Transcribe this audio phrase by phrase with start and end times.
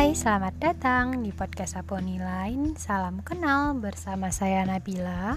[0.00, 2.72] Hai, selamat datang di podcast Aponi Lain.
[2.72, 5.36] Salam kenal bersama saya Nabila.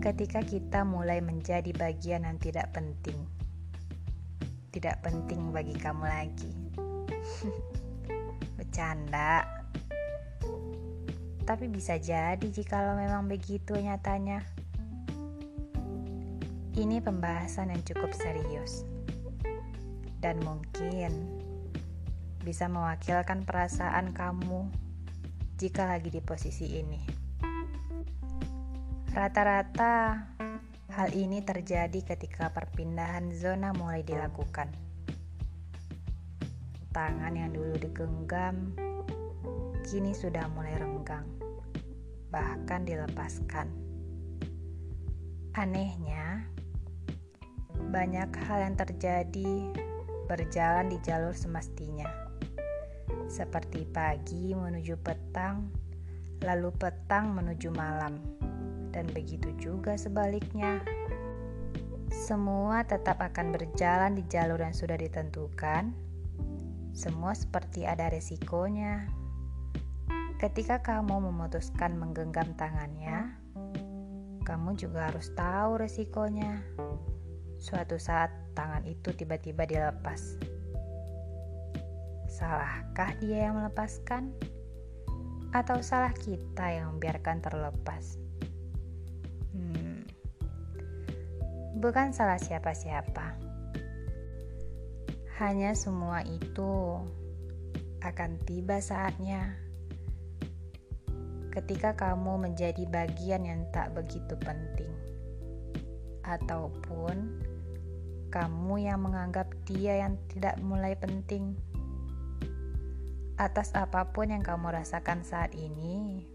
[0.00, 3.20] Ketika kita mulai menjadi bagian yang tidak penting,
[4.72, 6.52] tidak penting bagi kamu lagi.
[8.56, 9.55] Bercanda.
[11.46, 14.42] Tapi bisa jadi jikalau memang begitu nyatanya.
[16.74, 18.82] Ini pembahasan yang cukup serius.
[20.18, 21.14] Dan mungkin
[22.42, 24.66] bisa mewakilkan perasaan kamu
[25.54, 27.00] jika lagi di posisi ini.
[29.14, 30.18] Rata-rata
[30.92, 34.68] hal ini terjadi ketika perpindahan zona mulai dilakukan.
[36.90, 38.76] Tangan yang dulu digenggam
[39.86, 41.22] kini sudah mulai renggang
[42.34, 43.70] bahkan dilepaskan.
[45.54, 46.44] Anehnya,
[47.94, 49.72] banyak hal yang terjadi
[50.26, 52.10] berjalan di jalur semestinya,
[53.30, 55.70] seperti pagi menuju petang,
[56.42, 58.20] lalu petang menuju malam,
[58.90, 60.82] dan begitu juga sebaliknya.
[62.10, 65.94] Semua tetap akan berjalan di jalur yang sudah ditentukan.
[66.90, 69.08] Semua seperti ada resikonya,
[70.36, 73.32] Ketika kamu memutuskan menggenggam tangannya,
[74.44, 76.60] kamu juga harus tahu resikonya.
[77.56, 80.36] Suatu saat tangan itu tiba-tiba dilepas.
[82.28, 84.28] Salahkah dia yang melepaskan?
[85.56, 88.20] Atau salah kita yang membiarkan terlepas?
[89.56, 90.04] Hmm,
[91.80, 93.40] bukan salah siapa-siapa.
[95.40, 97.00] Hanya semua itu
[98.04, 99.65] akan tiba saatnya
[101.56, 104.92] ketika kamu menjadi bagian yang tak begitu penting,
[106.20, 107.40] ataupun
[108.28, 111.56] kamu yang menganggap dia yang tidak mulai penting.
[113.40, 116.28] Atas apa pun yang kamu rasakan saat ini,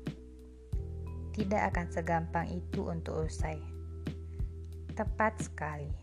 [1.37, 3.61] tidak akan segampang itu untuk usai.
[4.97, 5.93] Tepat sekali,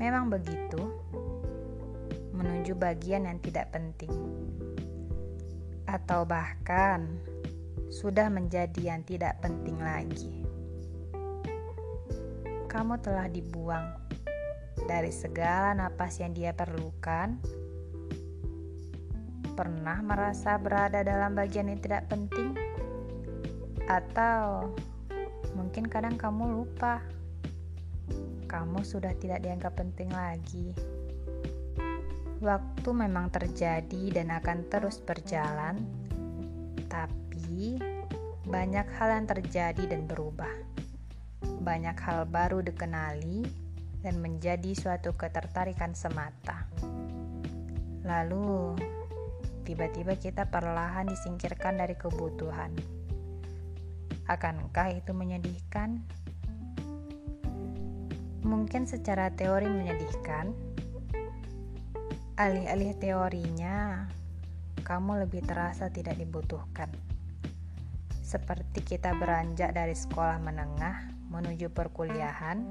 [0.00, 0.80] memang begitu.
[2.32, 4.12] Menuju bagian yang tidak penting,
[5.84, 7.20] atau bahkan
[7.92, 10.32] sudah menjadi yang tidak penting lagi.
[12.64, 13.84] Kamu telah dibuang
[14.88, 17.36] dari segala napas yang dia perlukan.
[19.52, 22.56] Pernah merasa berada dalam bagian yang tidak penting,
[23.84, 24.72] atau
[25.52, 27.04] mungkin kadang kamu lupa
[28.48, 30.72] kamu sudah tidak dianggap penting lagi.
[32.40, 35.76] Waktu memang terjadi dan akan terus berjalan,
[36.88, 37.21] tapi
[38.42, 40.50] banyak hal yang terjadi dan berubah.
[41.62, 43.46] Banyak hal baru dikenali
[44.02, 46.66] dan menjadi suatu ketertarikan semata.
[48.02, 48.74] Lalu,
[49.62, 52.74] tiba-tiba kita perlahan disingkirkan dari kebutuhan.
[54.26, 56.02] Akankah itu menyedihkan?
[58.42, 60.50] Mungkin secara teori menyedihkan.
[62.42, 64.10] Alih-alih teorinya,
[64.82, 66.90] kamu lebih terasa tidak dibutuhkan
[68.32, 72.64] seperti kita beranjak dari sekolah menengah menuju perkuliahan,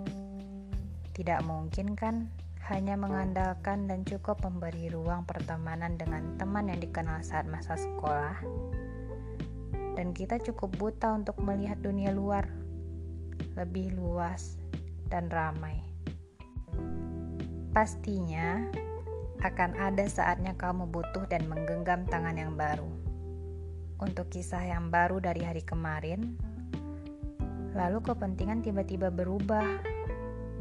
[1.13, 2.33] tidak mungkin kan
[2.65, 8.41] hanya mengandalkan dan cukup memberi ruang pertemanan dengan teman yang dikenal saat masa sekolah.
[9.93, 12.49] Dan kita cukup buta untuk melihat dunia luar
[13.53, 14.57] lebih luas
[15.13, 15.77] dan ramai.
[17.69, 18.65] Pastinya
[19.45, 23.10] akan ada saatnya kamu butuh dan menggenggam tangan yang baru
[24.01, 26.33] untuk kisah yang baru dari hari kemarin,
[27.77, 29.63] lalu kepentingan tiba-tiba berubah,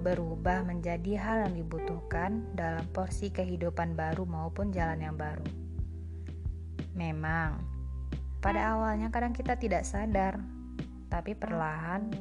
[0.04, 5.44] berubah menjadi hal yang dibutuhkan dalam porsi kehidupan baru maupun jalan yang baru.
[6.92, 7.64] Memang,
[8.44, 10.36] pada awalnya kadang kita tidak sadar,
[11.08, 12.12] tapi perlahan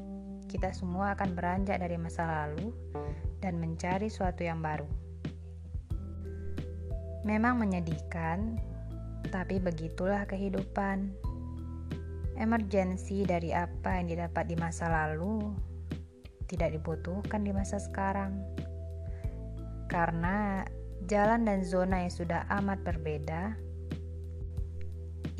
[0.50, 2.74] kita semua akan beranjak dari masa lalu
[3.44, 4.88] dan mencari suatu yang baru.
[7.28, 8.58] Memang menyedihkan,
[9.28, 11.12] tapi begitulah kehidupan.
[12.40, 15.52] Emergensi dari apa yang didapat di masa lalu
[16.48, 18.40] tidak dibutuhkan di masa sekarang.
[19.92, 20.64] Karena
[21.12, 23.60] jalan dan zona yang sudah amat berbeda,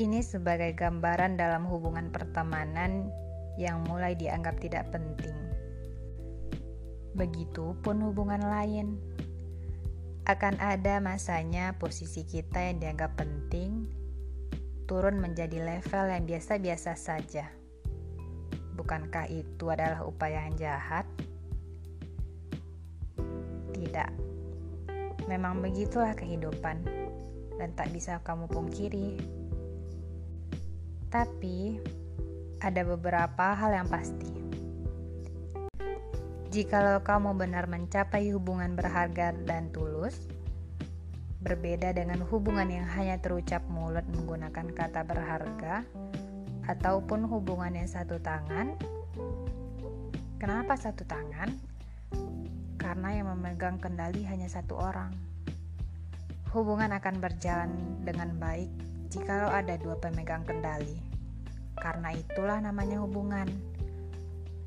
[0.00, 3.08] ini sebagai gambaran dalam hubungan pertemanan
[3.60, 5.36] yang mulai dianggap tidak penting.
[7.16, 8.96] Begitupun hubungan lain
[10.30, 13.90] akan ada masanya posisi kita yang dianggap penting
[14.86, 17.50] turun menjadi level yang biasa-biasa saja.
[18.78, 21.04] bukankah itu adalah upaya yang jahat?
[23.76, 24.10] Tidak,
[25.28, 26.80] memang begitulah kehidupan,
[27.60, 29.20] dan tak bisa kamu pungkiri.
[31.12, 31.76] Tapi,
[32.64, 34.39] ada beberapa hal yang pasti.
[36.50, 40.18] Jikalau kamu benar mencapai hubungan berharga dan tulus,
[41.46, 45.86] berbeda dengan hubungan yang hanya terucap mulut menggunakan kata berharga,
[46.66, 48.74] ataupun hubungannya satu tangan.
[50.42, 51.54] Kenapa satu tangan?
[52.82, 55.14] Karena yang memegang kendali hanya satu orang.
[56.50, 57.70] Hubungan akan berjalan
[58.02, 58.74] dengan baik
[59.06, 60.98] jikalau ada dua pemegang kendali.
[61.78, 63.46] Karena itulah namanya hubungan.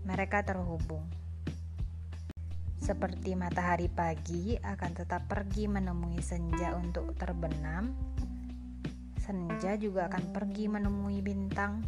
[0.08, 1.23] Mereka terhubung.
[2.80, 7.94] Seperti matahari pagi akan tetap pergi menemui senja untuk terbenam,
[9.24, 11.86] senja juga akan pergi menemui bintang,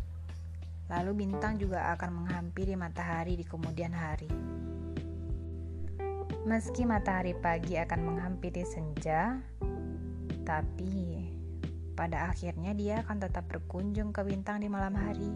[0.87, 4.29] lalu bintang juga akan menghampiri matahari di kemudian hari.
[6.45, 9.41] Meski matahari pagi akan menghampiri senja,
[10.45, 11.25] tapi
[11.97, 15.31] pada akhirnya dia akan tetap berkunjung ke bintang di malam hari.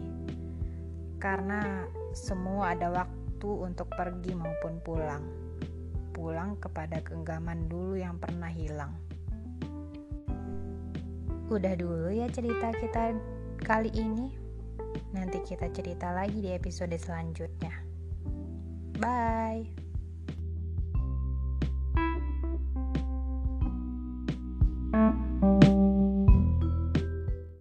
[1.20, 3.04] Karena semua ada
[3.40, 5.24] waktu untuk pergi maupun pulang.
[6.12, 8.92] Pulang kepada genggaman dulu yang pernah hilang.
[11.48, 13.16] Udah dulu ya cerita kita
[13.64, 14.28] kali ini.
[15.16, 17.72] Nanti kita cerita lagi di episode selanjutnya.
[19.00, 19.89] Bye.